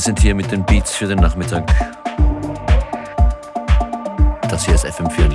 Wir 0.00 0.04
sind 0.04 0.20
hier 0.20 0.34
mit 0.34 0.50
den 0.50 0.64
Beats 0.64 0.96
für 0.96 1.06
den 1.06 1.18
Nachmittag. 1.18 1.70
Das 4.48 4.64
hier 4.64 4.74
ist 4.74 4.86
FM4 4.86 5.28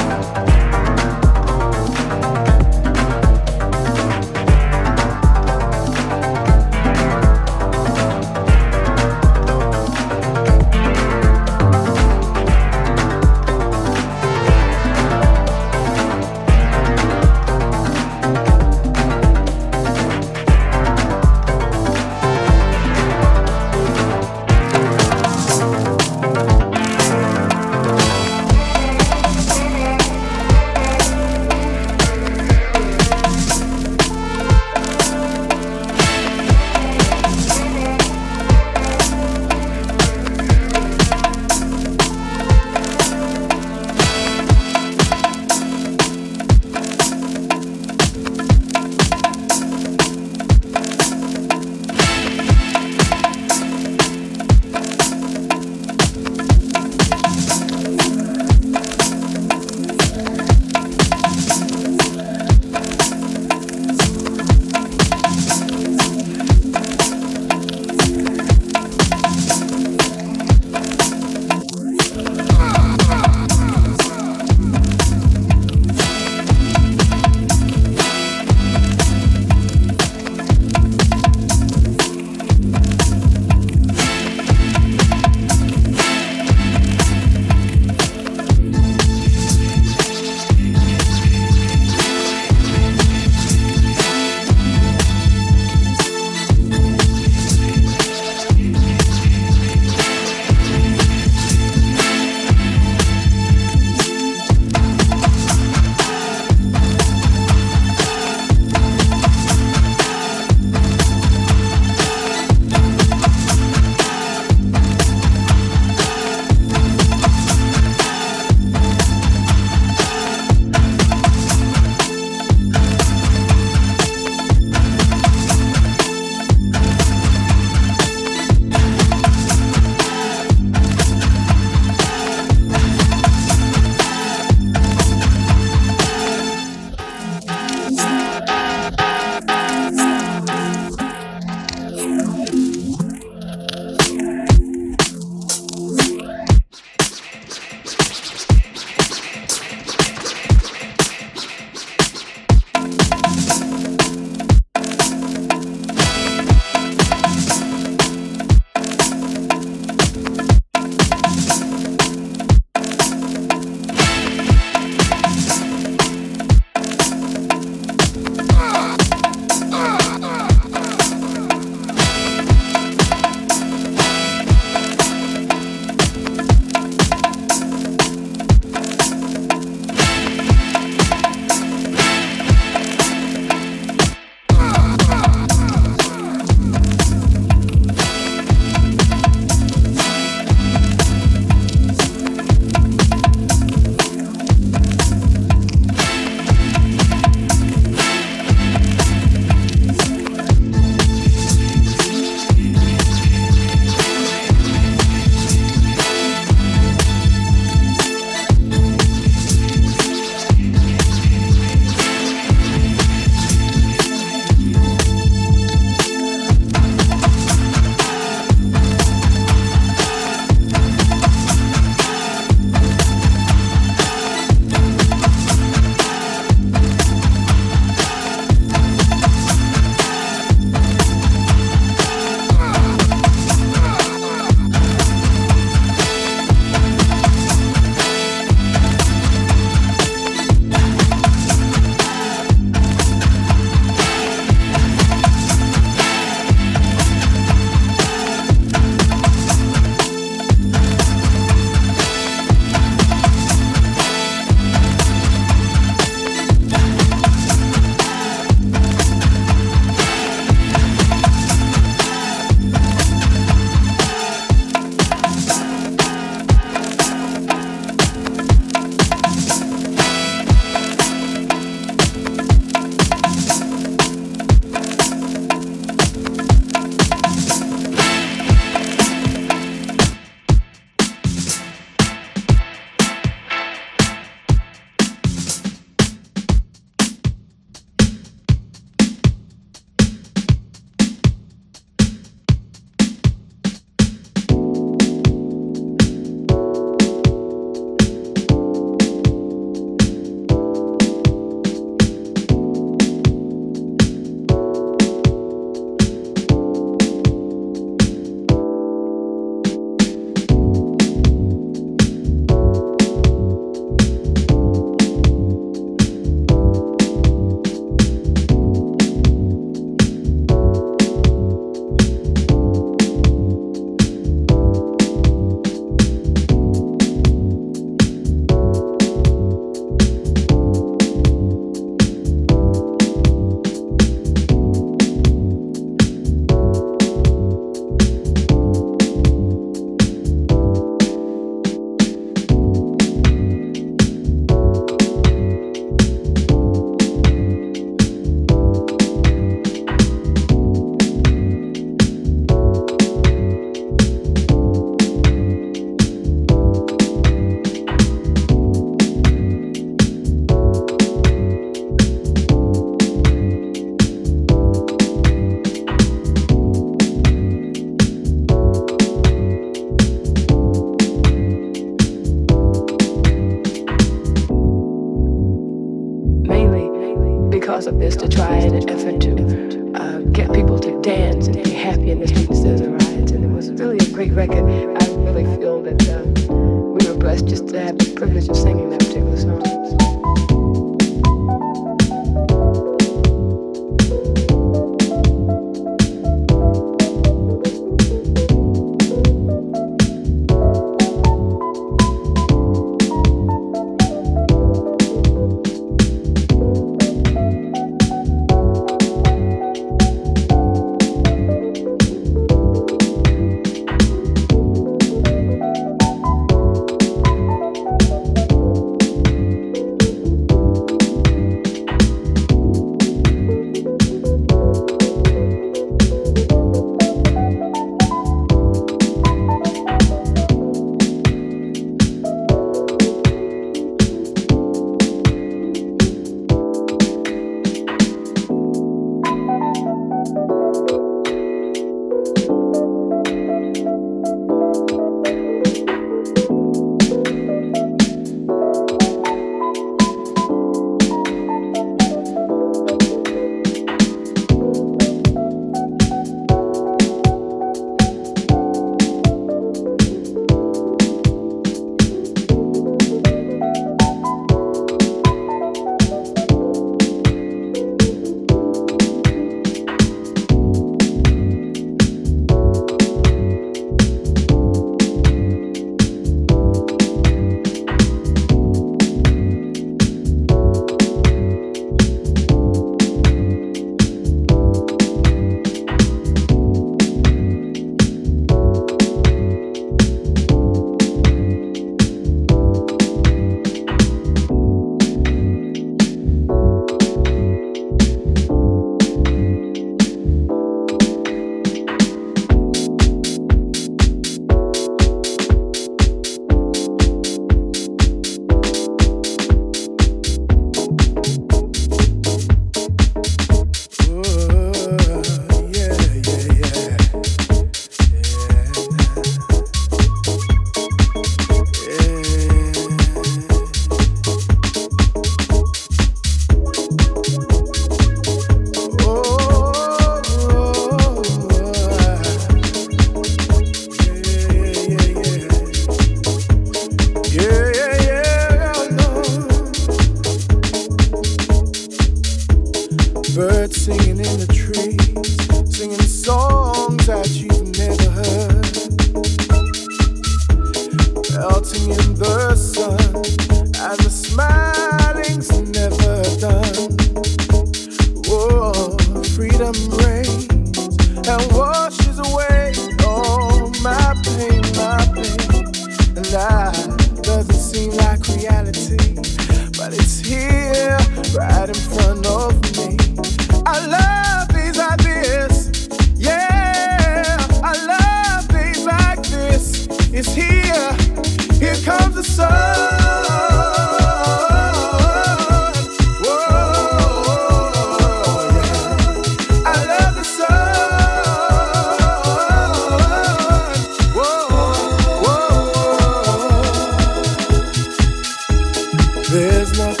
There's 599.41 599.75
nothing. 599.75 600.00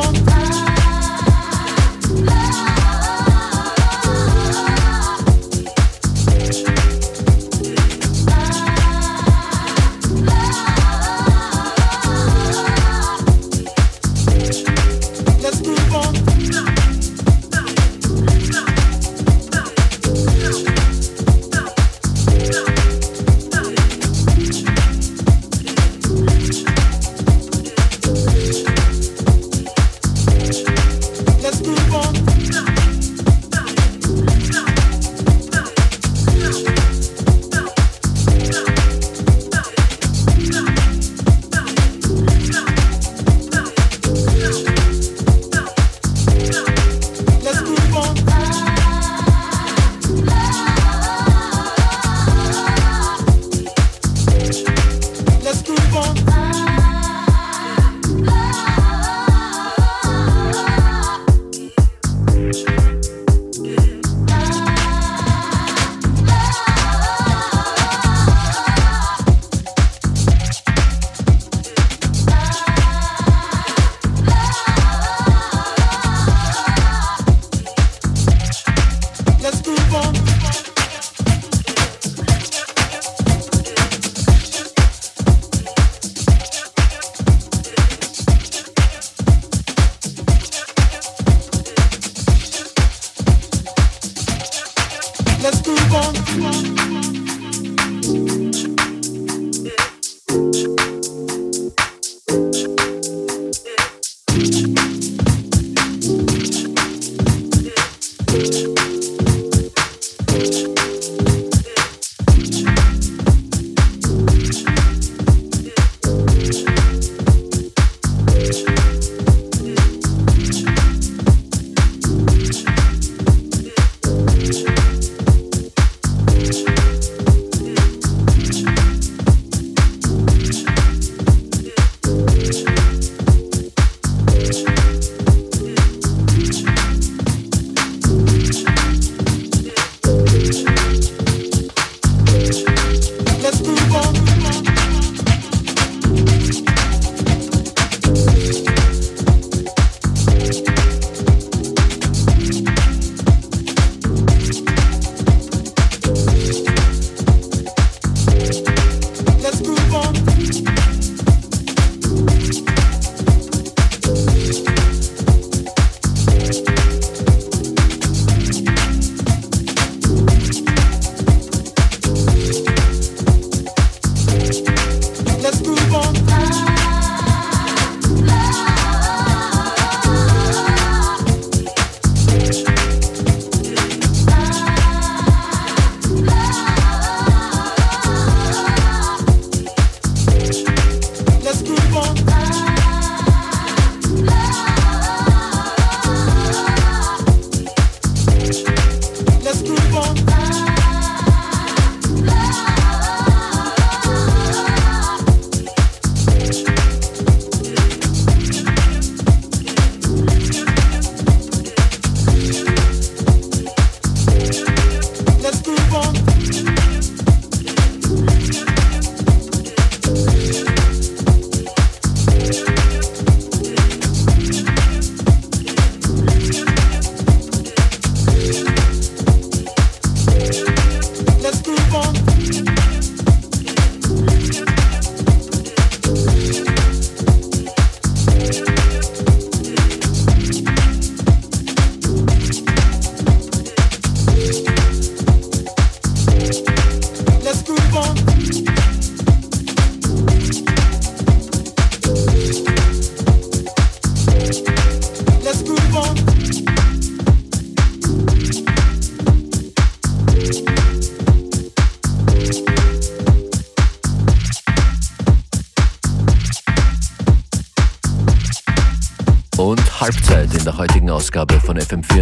on. 0.00 0.29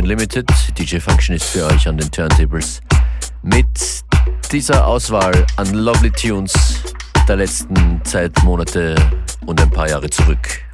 Unlimited. 0.09 0.49
DJ 0.79 1.01
Function 1.01 1.37
ist 1.37 1.45
für 1.45 1.67
euch 1.67 1.87
an 1.87 1.99
den 1.99 2.11
Turntables 2.11 2.81
mit 3.43 3.67
dieser 4.51 4.87
Auswahl 4.87 5.45
an 5.57 5.75
Lovely 5.75 6.11
Tunes 6.11 6.55
der 7.29 7.37
letzten 7.37 8.03
Zeit, 8.05 8.33
Monate 8.43 8.95
und 9.45 9.61
ein 9.61 9.69
paar 9.69 9.87
Jahre 9.87 10.09
zurück. 10.09 10.68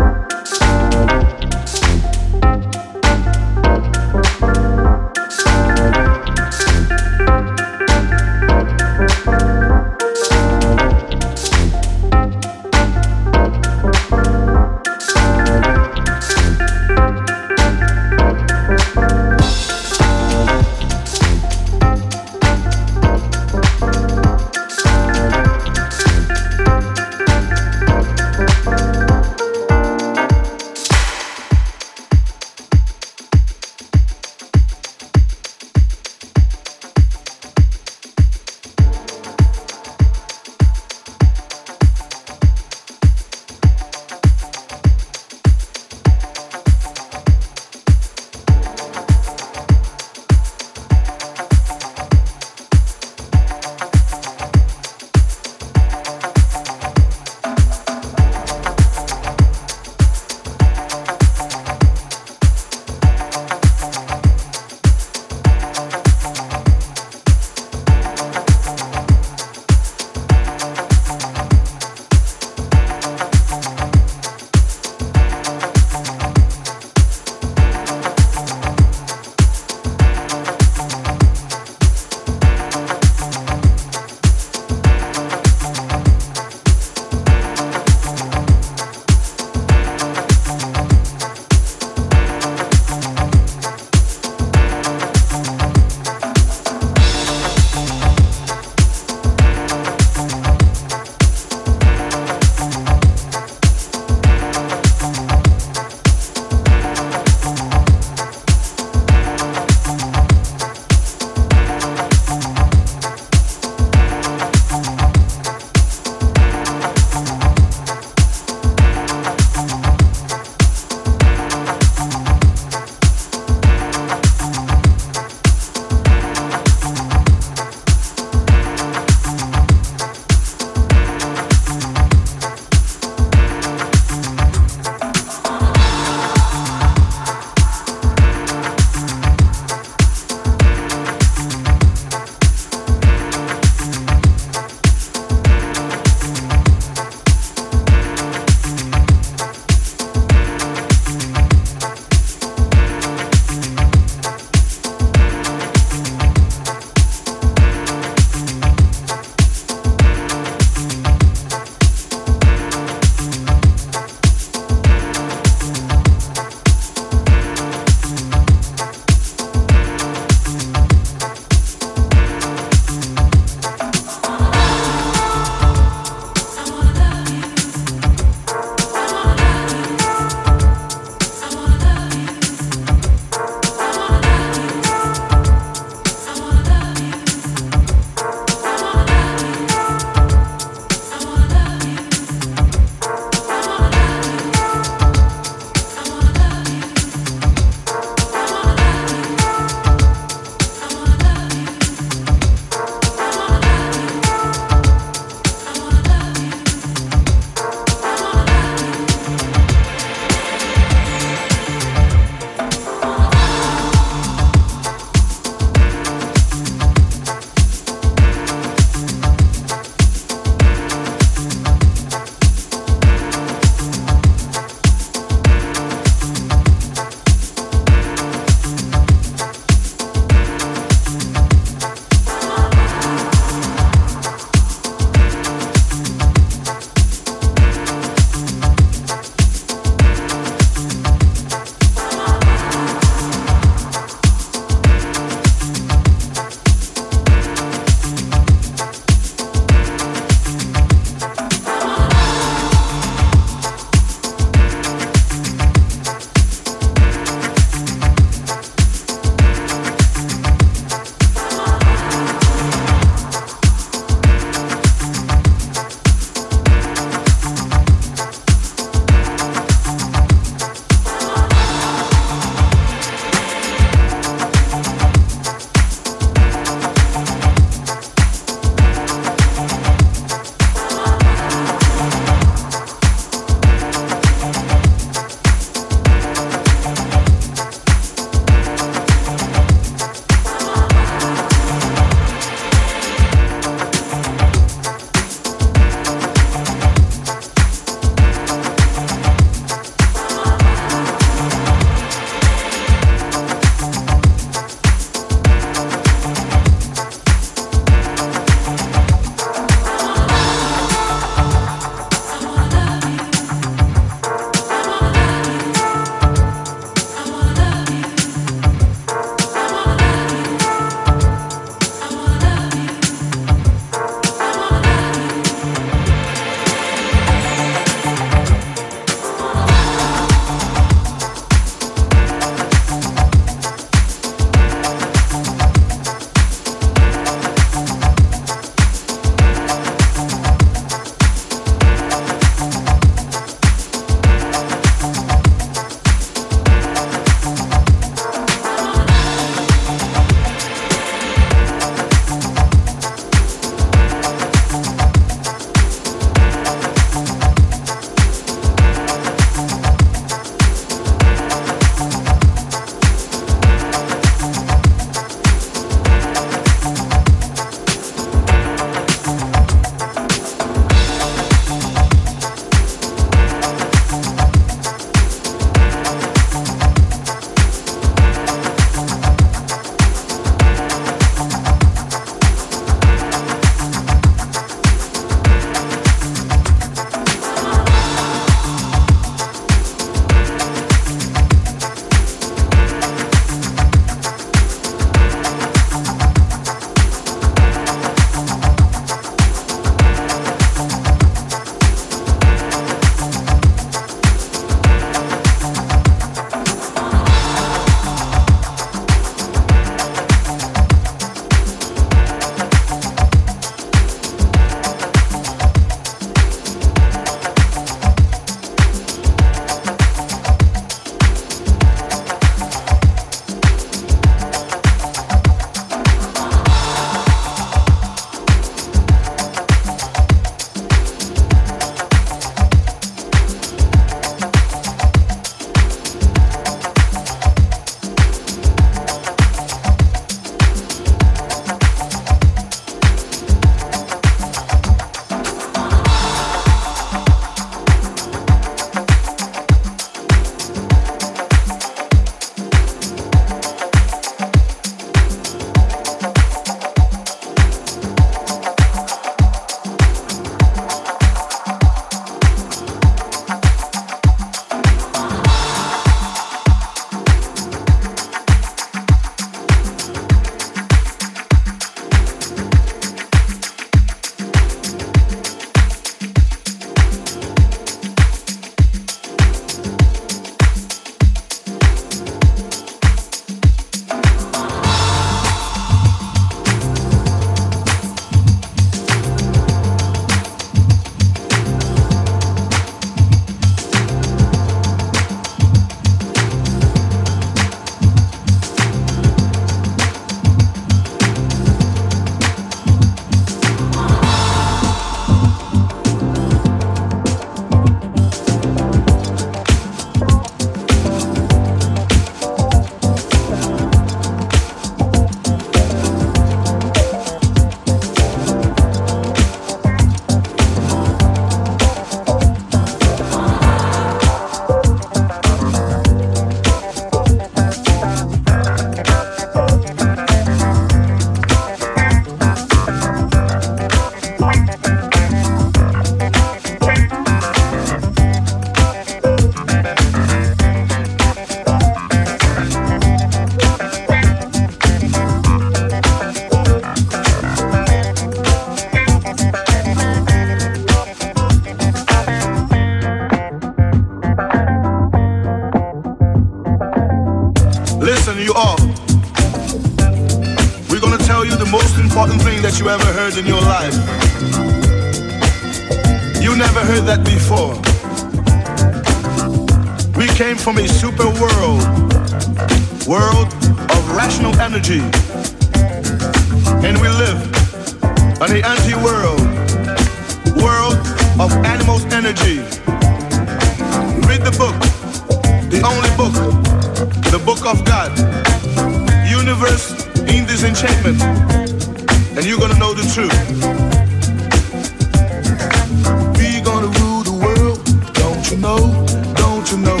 Don't 599.36 599.70
you 599.70 599.78
know? 599.78 600.00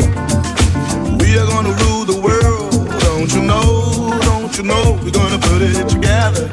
We 1.20 1.38
are 1.38 1.46
gonna 1.46 1.74
rule 1.84 2.04
the 2.04 2.20
world, 2.22 2.72
don't 3.00 3.32
you 3.34 3.42
know? 3.42 4.18
Don't 4.22 4.56
you 4.56 4.64
know? 4.64 4.98
We're 5.02 5.10
gonna 5.10 5.38
put 5.38 5.62
it 5.62 5.88
together. 5.88 6.48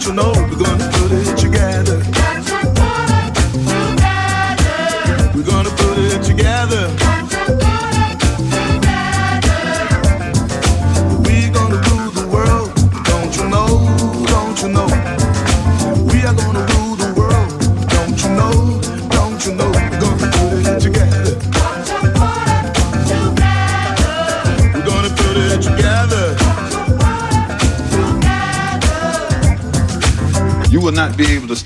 You 0.00 0.14
know? 0.14 0.32
We're 0.34 0.56
gonna 0.56 0.90
put 0.94 1.12
it 1.12 1.39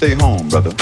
stay 0.04 0.14
home, 0.22 0.46
brother. 0.50 0.72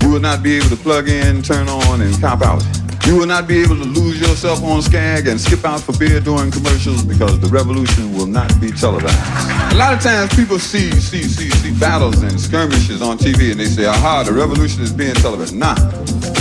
You 0.00 0.10
will 0.10 0.20
not 0.20 0.42
be 0.42 0.56
able 0.56 0.70
to 0.70 0.76
plug 0.76 1.08
in, 1.08 1.42
turn 1.42 1.68
on, 1.68 2.00
and 2.00 2.18
cop 2.18 2.40
out. 2.40 2.64
You 3.04 3.18
will 3.18 3.26
not 3.26 3.46
be 3.46 3.60
able 3.60 3.76
to 3.76 3.84
lose 3.84 4.18
yourself 4.18 4.62
on 4.64 4.80
Skag 4.80 5.26
and 5.26 5.38
skip 5.38 5.66
out 5.66 5.80
for 5.80 5.92
beer 5.98 6.18
during 6.20 6.50
commercials 6.50 7.04
because 7.04 7.38
the 7.40 7.48
revolution 7.48 8.14
will 8.14 8.26
not 8.26 8.48
be 8.62 8.70
televised. 8.70 9.74
A 9.74 9.76
lot 9.76 9.92
of 9.92 10.00
times 10.00 10.34
people 10.34 10.58
see 10.58 10.90
see 10.92 11.24
see 11.24 11.50
see 11.50 11.78
battles 11.78 12.22
and 12.22 12.40
skirmishes 12.40 13.02
on 13.02 13.18
TV 13.18 13.50
and 13.50 13.60
they 13.60 13.66
say, 13.66 13.84
aha, 13.84 14.22
the 14.22 14.32
revolution 14.32 14.82
is 14.82 14.92
being 14.92 15.14
televised. 15.14 15.54
Nah, 15.54 15.74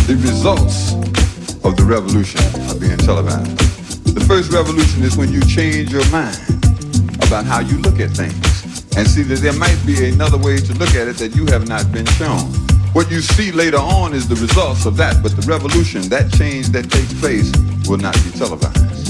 the 0.08 0.16
results 0.22 0.94
of 1.66 1.76
the 1.76 1.84
revolution 1.84 2.40
are 2.70 2.80
being 2.80 2.98
televised. 3.00 3.58
The 4.16 4.24
first 4.24 4.54
revolution 4.54 5.04
is 5.04 5.18
when 5.18 5.30
you 5.34 5.42
change 5.42 5.92
your 5.92 6.08
mind 6.10 6.40
about 7.28 7.44
how 7.44 7.60
you 7.60 7.80
look 7.80 8.00
at 8.00 8.12
things 8.12 8.53
and 8.96 9.08
see 9.08 9.24
that 9.24 9.40
there 9.40 9.54
might 9.54 9.80
be 9.86 10.10
another 10.10 10.38
way 10.38 10.58
to 10.58 10.74
look 10.76 10.96
at 10.96 11.08
it 11.08 11.18
that 11.18 11.36
you 11.36 11.46
have 11.48 11.68
not 11.68 11.92
been 11.92 12.06
shown. 12.18 12.46
What 12.94 13.10
you 13.10 13.22
see 13.22 13.52
later 13.52 13.78
on 13.78 14.14
is 14.14 14.28
the 14.28 14.36
results 14.36 14.86
of 14.86 14.98
that, 14.98 15.24
but 15.24 15.36
the 15.36 15.42
revolution, 15.50 16.02
that 16.10 16.32
change 16.34 16.70
that 16.70 16.92
takes 16.92 17.14
place, 17.20 17.52
will 17.90 17.98
not 17.98 18.14
be 18.24 18.30
televised. 18.38 19.10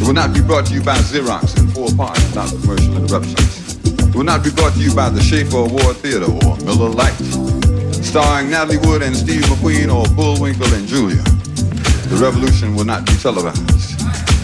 It 0.00 0.06
will 0.06 0.12
not 0.12 0.34
be 0.34 0.42
brought 0.42 0.66
to 0.66 0.74
you 0.74 0.82
by 0.82 0.96
Xerox 0.98 1.56
in 1.58 1.68
four 1.68 1.88
parts 1.96 2.20
without 2.28 2.50
commercial 2.60 2.96
interruptions. 2.96 3.80
It 3.86 4.14
will 4.14 4.24
not 4.24 4.44
be 4.44 4.50
brought 4.50 4.74
to 4.74 4.80
you 4.80 4.94
by 4.94 5.08
the 5.08 5.22
Schaefer 5.22 5.64
Award 5.64 5.96
Theater 5.96 6.28
or 6.28 6.56
Miller 6.66 6.90
Lite, 6.90 7.16
starring 8.04 8.50
Natalie 8.50 8.78
Wood 8.84 9.02
and 9.02 9.16
Steve 9.16 9.42
McQueen 9.48 9.88
or 9.88 10.04
Bullwinkle 10.14 10.68
and 10.74 10.86
Julia. 10.86 11.22
The 12.12 12.20
revolution 12.20 12.76
will 12.76 12.84
not 12.84 13.06
be 13.06 13.14
televised. 13.16 13.91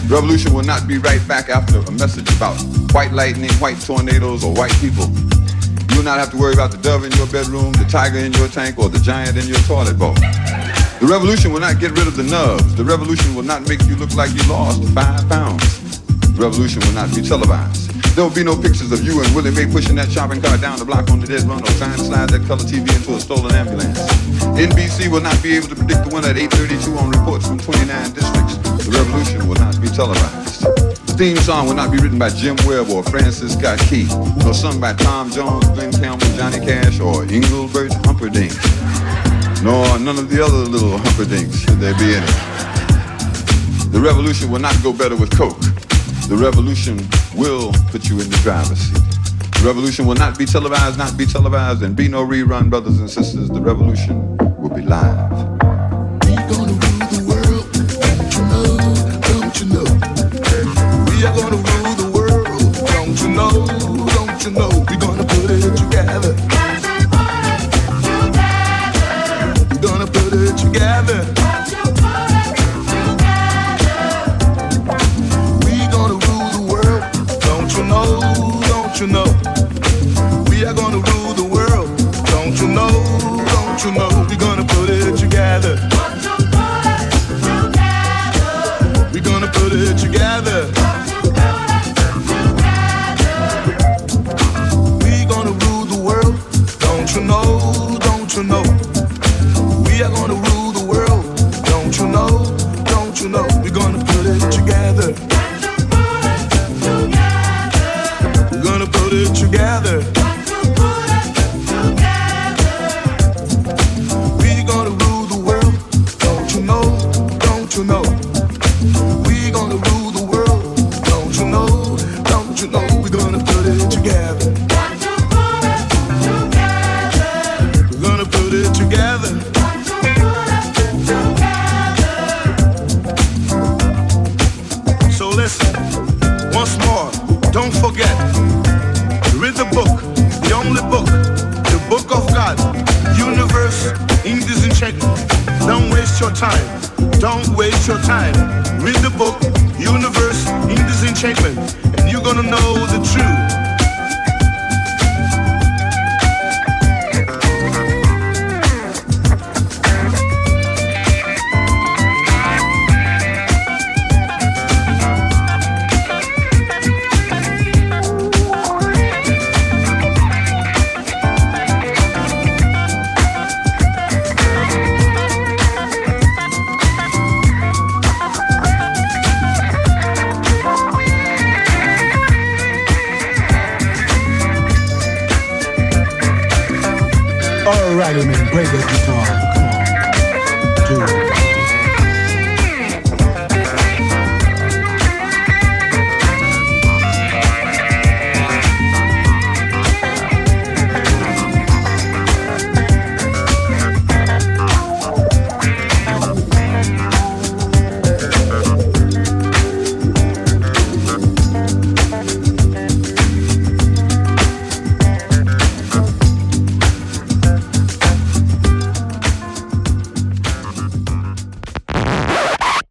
Revolution 0.09 0.53
will 0.53 0.63
not 0.63 0.87
be 0.87 0.97
right 0.97 1.25
back 1.27 1.49
after 1.49 1.77
a 1.77 1.91
message 1.91 2.27
about 2.35 2.59
white 2.93 3.11
lightning, 3.13 3.51
white 3.61 3.79
tornadoes, 3.79 4.43
or 4.43 4.51
white 4.53 4.73
people. 4.81 5.05
You 5.05 5.97
will 5.97 6.03
not 6.03 6.17
have 6.17 6.31
to 6.31 6.37
worry 6.37 6.53
about 6.53 6.71
the 6.71 6.79
dove 6.81 7.03
in 7.03 7.11
your 7.11 7.27
bedroom, 7.27 7.73
the 7.73 7.85
tiger 7.87 8.17
in 8.17 8.33
your 8.33 8.47
tank, 8.47 8.79
or 8.79 8.89
the 8.89 8.97
giant 8.97 9.37
in 9.37 9.45
your 9.45 9.59
toilet 9.69 9.99
bowl. 9.99 10.15
The 10.15 11.07
revolution 11.07 11.53
will 11.53 11.59
not 11.59 11.79
get 11.79 11.91
rid 11.91 12.07
of 12.07 12.17
the 12.17 12.23
nubs. 12.23 12.75
The 12.75 12.83
revolution 12.83 13.35
will 13.35 13.43
not 13.43 13.67
make 13.69 13.83
you 13.83 13.95
look 13.97 14.15
like 14.15 14.31
you 14.33 14.41
lost 14.49 14.83
five 14.95 15.29
pounds. 15.29 16.01
The 16.33 16.41
revolution 16.41 16.81
will 16.87 16.93
not 16.93 17.13
be 17.13 17.21
televised. 17.21 17.98
There 18.15 18.23
will 18.27 18.35
be 18.35 18.43
no 18.43 18.55
pictures 18.55 18.91
of 18.91 19.03
you 19.03 19.23
and 19.23 19.33
Willie 19.33 19.51
Mae 19.51 19.71
pushing 19.71 19.95
that 19.95 20.11
shopping 20.11 20.41
cart 20.41 20.61
down 20.61 20.79
the 20.79 20.85
block 20.85 21.09
on 21.09 21.19
the 21.19 21.27
dead 21.27 21.43
run 21.43 21.63
or 21.63 21.71
trying 21.79 21.95
to 21.97 22.03
slide 22.03 22.29
that 22.29 22.45
color 22.47 22.63
TV 22.63 22.83
into 22.95 23.15
a 23.15 23.19
stolen 23.19 23.55
ambulance. 23.55 23.99
NBC 24.59 25.07
will 25.07 25.21
not 25.21 25.41
be 25.41 25.55
able 25.55 25.69
to 25.69 25.75
predict 25.75 26.03
the 26.03 26.11
winner 26.13 26.27
at 26.27 26.37
832 26.37 26.97
on 26.97 27.11
reports 27.11 27.47
from 27.47 27.59
29 27.59 27.87
districts. 28.11 28.57
The 28.83 28.91
revolution 28.91 29.47
will 29.47 29.55
not 29.55 29.79
be 29.79 29.87
televised. 29.87 30.67
The 31.07 31.15
theme 31.15 31.37
song 31.37 31.67
will 31.67 31.75
not 31.75 31.91
be 31.91 31.97
written 31.97 32.19
by 32.19 32.29
Jim 32.29 32.55
Webb 32.67 32.89
or 32.89 33.03
Francis 33.03 33.53
Scott 33.53 33.79
Key, 33.87 34.07
nor 34.43 34.53
sung 34.53 34.79
by 34.79 34.93
Tom 34.93 35.31
Jones, 35.31 35.67
Glen 35.69 35.91
Campbell, 35.91 36.27
Johnny 36.35 36.59
Cash, 36.59 36.99
or 36.99 37.23
Engelbert 37.23 37.93
Humperdinck, 38.03 38.51
nor 39.63 39.99
none 39.99 40.19
of 40.19 40.29
the 40.29 40.43
other 40.43 40.67
little 40.67 40.97
Humperdinks, 40.97 41.59
should 41.63 41.79
there 41.79 41.95
be 41.95 42.15
any. 42.15 42.33
The 43.91 43.99
revolution 43.99 44.51
will 44.51 44.59
not 44.59 44.75
go 44.83 44.93
better 44.93 45.15
with 45.15 45.31
Coke. 45.31 45.57
The 46.29 46.37
revolution 46.37 46.95
will 47.35 47.73
put 47.89 48.07
you 48.07 48.19
in 48.21 48.29
the 48.29 48.37
driver's 48.43 48.77
seat. 48.77 49.01
The 49.57 49.63
revolution 49.65 50.05
will 50.05 50.13
not 50.13 50.37
be 50.37 50.45
televised, 50.45 50.95
not 50.95 51.17
be 51.17 51.25
televised, 51.25 51.81
and 51.81 51.95
be 51.95 52.07
no 52.07 52.23
rerun, 52.23 52.69
brothers 52.69 52.99
and 52.99 53.09
sisters. 53.09 53.49
The 53.49 53.59
revolution 53.59 54.37
will 54.37 54.69
be 54.69 54.83
live. 54.83 55.31
We 56.29 56.35
gonna 56.45 56.77
rule 56.77 57.09
the 57.09 57.25
world, 57.25 57.65
don't 58.05 58.29
you 58.37 58.45
know? 58.45 58.77
Don't 59.25 59.59
you 59.59 59.65
know? 59.73 59.89
We 61.09 61.25
are 61.25 61.33
gonna 61.33 61.57
rule 61.57 61.95
the 61.97 62.11
world, 62.13 62.45
don't 62.93 63.17
you 63.23 63.29
know? 63.29 63.65
Don't 64.13 64.39
you 64.45 64.51
know? 64.51 64.69
We're 64.87 64.99
gonna 64.99 65.25
put 65.25 65.49
it 65.49 65.75
together. 65.75 66.35
We're 69.71 69.81
gonna 69.81 70.05
put 70.05 70.33
it 70.33 70.55
together. 70.59 71.25
You 83.85 83.93
know? 83.93 84.09
Who 84.09 84.27
We're 84.27 84.35
gonna 84.35 84.68